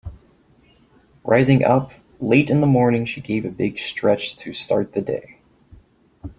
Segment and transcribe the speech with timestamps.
[1.23, 5.37] Rising up late in the morning she gave a big stretch to start the day.